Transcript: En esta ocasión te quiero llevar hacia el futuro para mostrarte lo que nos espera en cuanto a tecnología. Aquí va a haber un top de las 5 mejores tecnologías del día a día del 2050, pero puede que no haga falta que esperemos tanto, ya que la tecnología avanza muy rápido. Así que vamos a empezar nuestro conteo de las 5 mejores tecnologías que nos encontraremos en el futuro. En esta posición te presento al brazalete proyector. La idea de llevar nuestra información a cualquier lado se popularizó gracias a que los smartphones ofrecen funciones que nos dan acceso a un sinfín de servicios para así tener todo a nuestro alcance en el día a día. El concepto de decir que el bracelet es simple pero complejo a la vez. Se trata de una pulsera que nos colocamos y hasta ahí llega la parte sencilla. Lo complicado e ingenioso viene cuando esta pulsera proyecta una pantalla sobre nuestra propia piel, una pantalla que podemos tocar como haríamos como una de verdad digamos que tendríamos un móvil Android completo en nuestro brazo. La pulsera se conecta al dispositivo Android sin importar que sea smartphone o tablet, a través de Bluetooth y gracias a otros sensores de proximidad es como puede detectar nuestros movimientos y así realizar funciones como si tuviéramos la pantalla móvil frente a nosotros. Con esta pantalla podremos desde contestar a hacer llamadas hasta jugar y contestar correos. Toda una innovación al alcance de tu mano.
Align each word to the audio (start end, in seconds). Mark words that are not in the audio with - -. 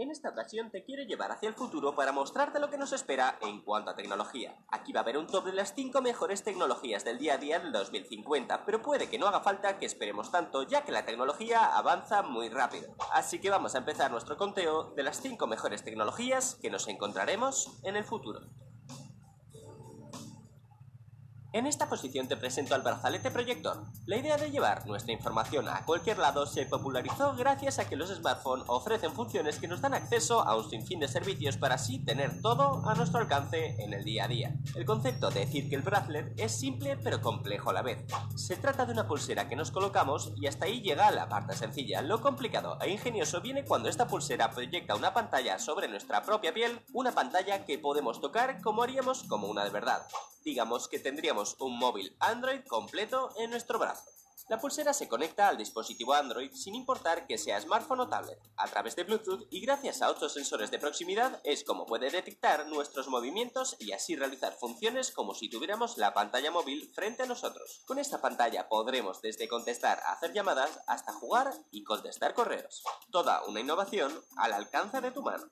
En 0.00 0.10
esta 0.10 0.30
ocasión 0.30 0.70
te 0.70 0.82
quiero 0.82 1.02
llevar 1.02 1.30
hacia 1.30 1.50
el 1.50 1.54
futuro 1.54 1.94
para 1.94 2.10
mostrarte 2.10 2.58
lo 2.58 2.70
que 2.70 2.78
nos 2.78 2.94
espera 2.94 3.38
en 3.42 3.60
cuanto 3.60 3.90
a 3.90 3.96
tecnología. 3.96 4.56
Aquí 4.70 4.94
va 4.94 5.00
a 5.00 5.02
haber 5.02 5.18
un 5.18 5.26
top 5.26 5.44
de 5.44 5.52
las 5.52 5.74
5 5.74 6.00
mejores 6.00 6.42
tecnologías 6.42 7.04
del 7.04 7.18
día 7.18 7.34
a 7.34 7.36
día 7.36 7.58
del 7.58 7.70
2050, 7.70 8.64
pero 8.64 8.80
puede 8.80 9.10
que 9.10 9.18
no 9.18 9.26
haga 9.26 9.40
falta 9.40 9.76
que 9.76 9.84
esperemos 9.84 10.30
tanto, 10.30 10.62
ya 10.62 10.86
que 10.86 10.92
la 10.92 11.04
tecnología 11.04 11.76
avanza 11.76 12.22
muy 12.22 12.48
rápido. 12.48 12.94
Así 13.12 13.42
que 13.42 13.50
vamos 13.50 13.74
a 13.74 13.78
empezar 13.78 14.10
nuestro 14.10 14.38
conteo 14.38 14.84
de 14.96 15.02
las 15.02 15.20
5 15.20 15.46
mejores 15.46 15.84
tecnologías 15.84 16.54
que 16.62 16.70
nos 16.70 16.88
encontraremos 16.88 17.78
en 17.82 17.96
el 17.96 18.04
futuro. 18.04 18.40
En 21.52 21.66
esta 21.66 21.88
posición 21.88 22.28
te 22.28 22.36
presento 22.36 22.76
al 22.76 22.82
brazalete 22.82 23.28
proyector. 23.28 23.82
La 24.06 24.16
idea 24.16 24.36
de 24.36 24.52
llevar 24.52 24.86
nuestra 24.86 25.12
información 25.12 25.68
a 25.68 25.84
cualquier 25.84 26.18
lado 26.18 26.46
se 26.46 26.64
popularizó 26.64 27.34
gracias 27.34 27.80
a 27.80 27.88
que 27.88 27.96
los 27.96 28.08
smartphones 28.08 28.66
ofrecen 28.68 29.12
funciones 29.12 29.58
que 29.58 29.66
nos 29.66 29.80
dan 29.80 29.94
acceso 29.94 30.46
a 30.46 30.56
un 30.56 30.70
sinfín 30.70 31.00
de 31.00 31.08
servicios 31.08 31.56
para 31.56 31.74
así 31.74 31.98
tener 32.04 32.40
todo 32.40 32.88
a 32.88 32.94
nuestro 32.94 33.18
alcance 33.18 33.74
en 33.82 33.92
el 33.92 34.04
día 34.04 34.26
a 34.26 34.28
día. 34.28 34.54
El 34.76 34.84
concepto 34.84 35.30
de 35.30 35.40
decir 35.40 35.68
que 35.68 35.74
el 35.74 35.82
bracelet 35.82 36.38
es 36.38 36.52
simple 36.52 36.96
pero 36.96 37.20
complejo 37.20 37.70
a 37.70 37.72
la 37.72 37.82
vez. 37.82 38.04
Se 38.36 38.54
trata 38.54 38.86
de 38.86 38.92
una 38.92 39.08
pulsera 39.08 39.48
que 39.48 39.56
nos 39.56 39.72
colocamos 39.72 40.32
y 40.36 40.46
hasta 40.46 40.66
ahí 40.66 40.82
llega 40.82 41.10
la 41.10 41.28
parte 41.28 41.56
sencilla. 41.56 42.00
Lo 42.00 42.20
complicado 42.20 42.78
e 42.80 42.90
ingenioso 42.90 43.40
viene 43.40 43.64
cuando 43.64 43.88
esta 43.88 44.06
pulsera 44.06 44.52
proyecta 44.52 44.94
una 44.94 45.12
pantalla 45.12 45.58
sobre 45.58 45.88
nuestra 45.88 46.22
propia 46.22 46.54
piel, 46.54 46.80
una 46.92 47.10
pantalla 47.10 47.64
que 47.64 47.80
podemos 47.80 48.20
tocar 48.20 48.62
como 48.62 48.84
haríamos 48.84 49.24
como 49.24 49.48
una 49.48 49.64
de 49.64 49.70
verdad 49.70 50.06
digamos 50.44 50.88
que 50.88 50.98
tendríamos 50.98 51.56
un 51.60 51.78
móvil 51.78 52.16
Android 52.20 52.60
completo 52.66 53.30
en 53.38 53.50
nuestro 53.50 53.78
brazo. 53.78 54.10
La 54.50 54.58
pulsera 54.58 54.92
se 54.92 55.08
conecta 55.08 55.46
al 55.46 55.56
dispositivo 55.56 56.12
Android 56.12 56.50
sin 56.52 56.74
importar 56.74 57.28
que 57.28 57.38
sea 57.38 57.60
smartphone 57.60 58.00
o 58.00 58.08
tablet, 58.08 58.40
a 58.56 58.66
través 58.66 58.96
de 58.96 59.04
Bluetooth 59.04 59.46
y 59.48 59.60
gracias 59.60 60.02
a 60.02 60.10
otros 60.10 60.32
sensores 60.32 60.72
de 60.72 60.80
proximidad 60.80 61.40
es 61.44 61.62
como 61.62 61.86
puede 61.86 62.10
detectar 62.10 62.66
nuestros 62.66 63.06
movimientos 63.06 63.76
y 63.78 63.92
así 63.92 64.16
realizar 64.16 64.54
funciones 64.54 65.12
como 65.12 65.34
si 65.34 65.48
tuviéramos 65.48 65.98
la 65.98 66.14
pantalla 66.14 66.50
móvil 66.50 66.90
frente 66.92 67.22
a 67.22 67.26
nosotros. 67.26 67.82
Con 67.86 68.00
esta 68.00 68.20
pantalla 68.20 68.68
podremos 68.68 69.22
desde 69.22 69.46
contestar 69.46 70.00
a 70.00 70.14
hacer 70.14 70.32
llamadas 70.32 70.80
hasta 70.88 71.12
jugar 71.12 71.52
y 71.70 71.84
contestar 71.84 72.34
correos. 72.34 72.82
Toda 73.12 73.44
una 73.44 73.60
innovación 73.60 74.12
al 74.36 74.52
alcance 74.52 75.00
de 75.00 75.12
tu 75.12 75.22
mano. 75.22 75.48